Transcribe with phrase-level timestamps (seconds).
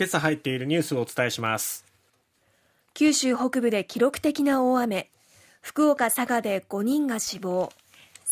[0.00, 1.84] 今朝入っているニュースをお伝えします。
[2.94, 5.10] 九州北部で記録的な大雨。
[5.60, 7.70] 福岡佐賀で5人が死亡。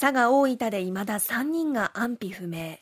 [0.01, 2.79] 佐賀大分で未だ3人が安否不明。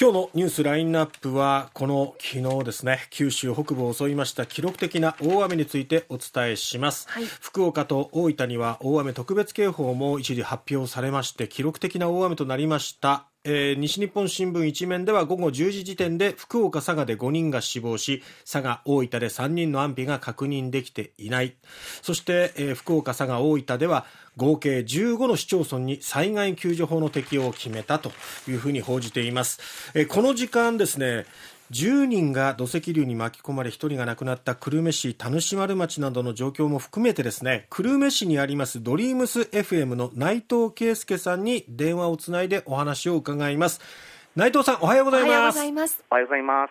[0.00, 3.06] 今日のニュースラインナップはこの昨日ですね。
[3.10, 21.54] 九州北部を襲いました記録的な大雨についてお伝えします、はい、福岡と大分には大雨特別警報も一時発表されまして記録的な大雨となりましたえー、西日本新聞一面では午後10時時点で福岡、佐賀で5人が死亡し佐賀、大分で3人の安否が確認できていない
[22.00, 24.06] そして、えー、福岡、佐賀、大分では
[24.38, 28.12] 合計15の市町村に災害救助法の適用を決めたと
[28.48, 29.92] いうふうに報じています。
[29.94, 31.26] えー、この時間ですね
[31.70, 43.80] 10人が土石流に巻き込まれ1人が亡くなった久留米市田主丸町などの状況も含めてですね久留米市にありますドリームス FM の内藤圭介さんに電話をつないでお話を伺います。
[44.36, 45.30] 内藤さんおはようございます。
[45.30, 46.04] おはようございます。
[46.10, 46.70] おはようございます。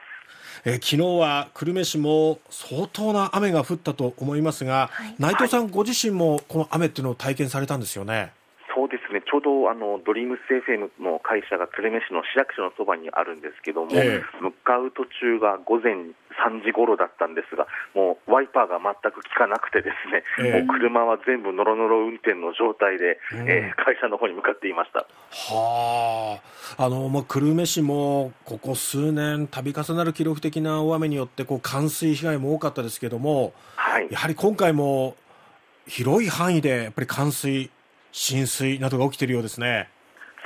[0.65, 8.31] え昨日は久留米市も相当な雨が降ったと思いますが、はい、内藤さんご自身もこの雨っていうのを体験されたんですよね？
[8.74, 15.93] そうですね、ちょうどあのドリームス FM の会社が久留米市の市役所のそばにあるんですけども、えー、向かう途中が午前
[16.41, 25.05] 3時頃だったんですが、もうワイパーが全く効かなくて、ですね、えー、もう車は全部のろのろ運転の状態で、うん、えー、会社の方に向かっていました。
[25.54, 26.40] は
[26.77, 26.90] あ。
[26.90, 35.15] の、まあ、久留米市もここ数年、度重なる記録的な大雨によってこう冠水被害も多かったですけども、はい、やはり今回も
[35.85, 37.70] 広い範囲でやっぱり冠水
[38.13, 39.89] 浸水などが起きているようですね。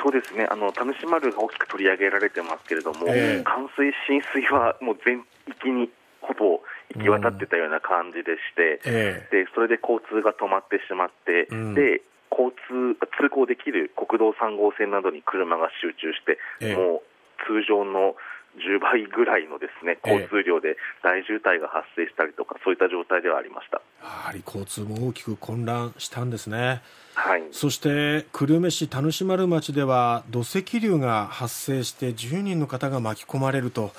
[0.01, 5.89] そうですね、あの田主丸が大きく取り上げられてますけれども、えー、冠水、浸水はもう全域に
[6.21, 6.61] ほぼ
[6.95, 8.95] 行き渡ってたような感じでして、うん。
[8.95, 12.01] えー、でそれで交通が止まってしまって、うん、で
[12.31, 17.01] 交通通行できる国道3号線などに車が集中して、えー、もう
[17.49, 18.15] 通常の
[18.57, 23.81] 10倍ぐらいのですね交通量で大渋滞が発生したりとか、そういった状態ではありました。
[24.03, 26.81] やはり交通も大きく混乱したんですね。
[27.15, 33.91] はい、そして久留米市田主丸町では土石流が発生して10人の方が巻き込まれると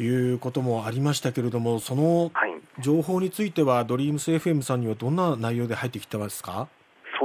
[0.00, 2.32] いうこともありましたけれどもその
[2.80, 6.66] 情報についてはドリームス FM さんにはどんな内容で入ってきてますか？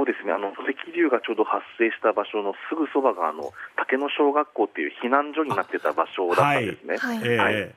[0.00, 0.32] そうですね。
[0.32, 6.96] あの土石流がちょうど発生した場所のすぐそばがあの竹野小学校っていう避難所になってた場所だったんですね。
[6.96, 7.68] はい、はい、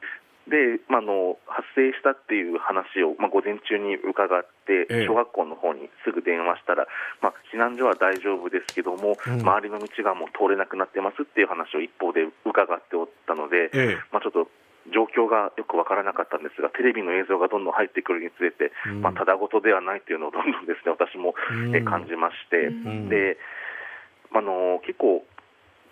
[0.47, 6.87] で、まあ、の発生したっていう話を、まあ、午前中に伺って、小学校の方にすぐ電話したら、
[7.19, 13.67] まあ、避難所は大丈夫ですけども、うん、周りの道がもう通れなくなってますっていう話を一方で伺っておったので、
[14.15, 14.47] まあ、ちょっと
[14.93, 21.33] 状況がよく分からなかったんですが、テレビの映像がどんどん入ってくるにつれて、うん、まあ、ただごとではないというのをどんどんですね私も、
[21.73, 22.69] え感じまして、
[23.09, 23.37] で
[24.31, 25.25] あの結構、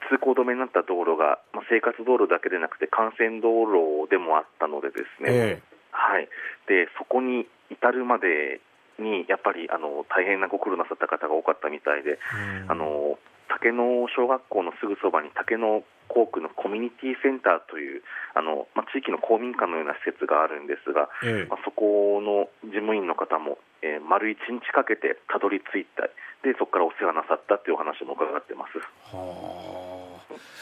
[0.09, 6.27] 通行止めになった道路が、まあ、生活道路だけでなくて幹線道路でもあったのでですね、えはい、
[6.67, 8.59] でそこに至るまで
[8.99, 12.19] にやっぱりあの大変なご苦労なさった方が多かったみたいで、
[12.67, 13.83] あの竹野
[14.15, 18.03] 小学校のすぐそばに竹野校区のコミュニティセンターという
[18.35, 26.03] あの、まあ、地域の公民館のような施設があるんですが、ええ、まあ、そこの事務員の方も、えー、丸1日かけてたどり着いた
[26.43, 28.77] でそこからお世話なさったというお話も伺ってます。
[29.15, 30.19] は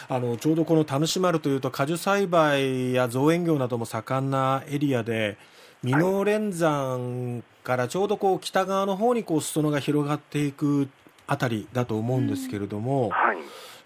[0.10, 0.20] あ。
[0.20, 5.38] のちょうどこの田主丸というと果樹栽培や造園業なども盛んなエリアで
[5.84, 10.90] 美濃連山からちょうどこう北側の方にこう裾野が広がっていく
[11.28, 13.38] あたりだと思うんですけれども、はい、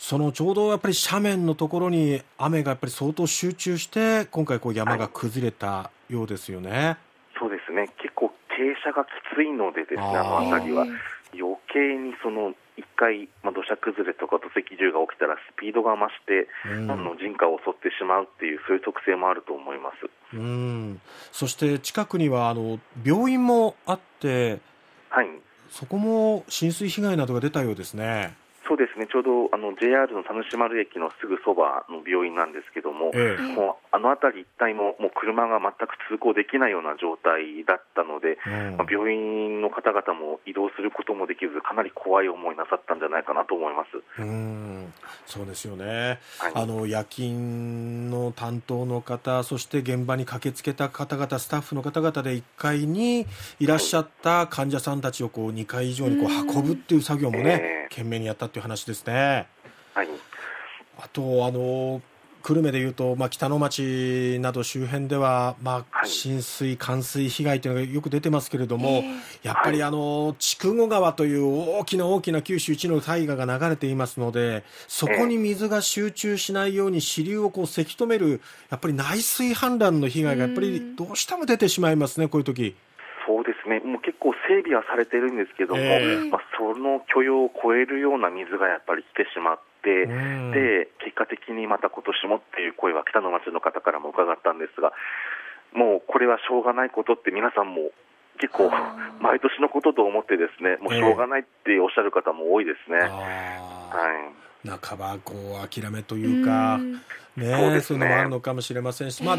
[0.04, 6.70] そのちょうどやっぱり斜面のところに雨がやっぱり相当集中して今回こう山が崩れたようですよね。
[6.70, 6.98] はい、
[7.40, 7.88] そうですね。
[8.02, 10.84] 結構傾斜がきついのでですねあの辺りは
[11.32, 20.36] 余計にその一回、まあ、土砂崩れとか土石流が起きたらスピードが増して、うん、あの人家を襲ってしまうっていうそういう特性もあると思います。
[20.36, 21.00] うん。
[21.32, 24.60] そして近くにはあの病院もあって、
[25.08, 25.30] はい、
[25.72, 28.43] そこも浸水被害などが出たようですね。
[28.68, 29.08] そうですね。
[29.12, 44.22] ちょうどあの JR の田主丸駅のすぐそばの病院なんですけども、ええ、もうあの辺り一帯ももう車が全く通行できないような状態だったので、うん、まあ、病院の方々も移動することもできず、かなり怖い思いなさったんじゃないかなと思います。
[44.22, 44.94] うん。
[45.26, 53.26] そうですよね、はい、あの夜勤の担当の方、そして現場に駆けつけた方々、スタッフの方々で1階に
[53.60, 59.48] いらっしゃった患者さんたちをこう2階以上にこう運ぶっていう作業もね、えー、懸命にやったっていう話ですね。
[59.94, 60.08] はい、
[60.98, 62.02] あとあの
[62.42, 69.02] 久留米でいうと、まあ、北の町など周辺では、まあ、浸水、冠水被害というのがよく出てますけれども、
[69.44, 82.76] やっぱりあの筑後川という大きな大きな九州一の大河が流れていますので、そこに水が集中しないように支流をこうせき止める、やっぱり内水氾濫の被害がやっぱりどうしても出てしまいますね、こういう時
[83.26, 94.94] そうですね、もう結構整備はされてるんですけども、えー、まあ、その許容を超えるような水がやっぱり来てしまって、で結果的にまた今年もっていう声は北の町の方からも伺ったんですが、
[95.74, 97.92] もうこれはしょうがないことって皆さんも
[98.40, 98.72] 結構、
[99.20, 102.98] 毎年のことと思ってですね、もうしょうがないっておっしゃる方も多いですね。
[102.98, 104.80] えー、はい。
[104.80, 105.34] 半ばこ
[105.64, 106.80] う諦めというか、
[107.36, 109.38] ね、そうそういうのもあるのかもしれませんし、まあ、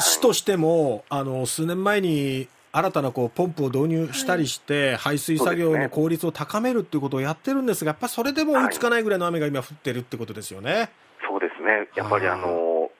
[0.00, 10.90] 市としてもあの数年前に新たなこうポンプを導入したりして、排水作業の効率を高めるっていうことをやってるんですが、やっぱりそれでも追いつかないぐらいの雨が今降ってるってことですよね。
[11.28, 11.88] そうですね。
[11.94, 12.90] やっぱりあの、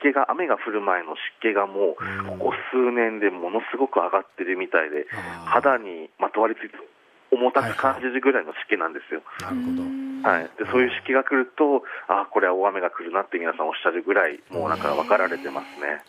[0.00, 5.06] 湿気が、雨が降る前の湿気がもう、ここ数年でものすごく上がってるみたいで、
[5.46, 6.76] 肌にまとわりついて
[7.30, 9.22] 重たく感じるぐらいの湿気なんですよ。
[9.40, 10.28] なるほど。
[10.28, 16.02] はい、でそういう湿気が来ると、あこれは大雨が来るなって皆さんおっしゃるぐらい、もうなんか分かられてますね。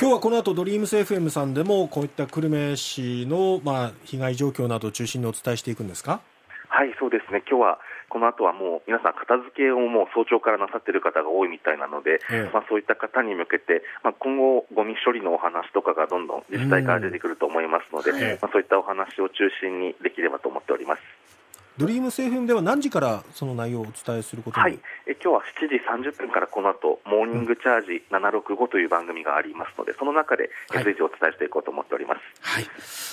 [0.00, 6.20] 今日はこの後ドリームス FM さんでもこういった久留米市のまあ被害状況などを中心にお伝えしていくんですか？
[6.74, 7.38] はい、そうですね。
[7.46, 7.78] 今日は
[8.10, 18.10] この後はもう皆さん片付けをもう早朝からなさっている方が多いみたいなので、ええ、まあそういった方に向けて、まあ今後ゴミ処理のお話とかがどんどん自治体から出てくると思いますので、
[18.42, 21.23] まあそういったお話を中心にできればと思っております。
[21.76, 32.20] ドリームセーフでは何時からその内容をお伝えすることはい、え今日は7時30分からこの後モーニングチャージ765という番組がありますので、その中で随時お伝えしていこうと思っております。
[32.40, 32.66] はい、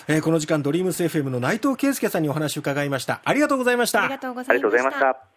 [0.08, 3.22] えー、この時間ドリームセーフの内藤圭介さんにお話を伺いました。
[3.24, 4.04] ありがとうございました。
[4.04, 5.22] ありがとうございました。